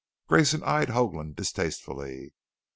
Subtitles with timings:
[0.27, 2.33] Grayson eyed Hoagland distastefully.